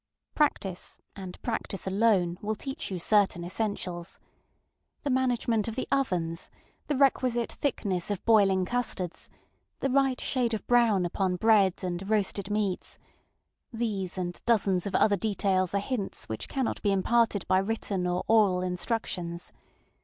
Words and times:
Practice, 0.33 0.99
and 1.15 1.39
practice 1.43 1.85
alone, 1.85 2.39
will 2.41 2.55
teach 2.55 2.89
you 2.89 2.97
certain 2.97 3.43
essentials. 3.45 4.17
The 5.03 5.11
management 5.11 5.67
of 5.67 5.75
the 5.75 5.87
ovens, 5.91 6.49
the 6.87 6.95
requisite 6.95 7.51
thickness 7.51 8.09
of 8.09 8.25
boiling 8.25 8.65
custards, 8.65 9.29
the 9.79 9.91
right 9.91 10.19
shade 10.19 10.55
of 10.55 10.65
brown 10.65 11.05
upon 11.05 11.35
bread 11.35 11.83
and 11.83 12.09
roasted 12.09 12.45
meatsŌĆöthese 12.47 14.17
and 14.17 14.41
dozens 14.47 14.87
of 14.87 14.95
other 14.95 15.17
details 15.17 15.75
are 15.75 15.79
hints 15.79 16.27
which 16.27 16.49
cannot 16.49 16.81
be 16.81 16.91
imparted 16.91 17.47
by 17.47 17.59
written 17.59 18.07
or 18.07 18.23
oral 18.27 18.63
instructions. 18.63 19.53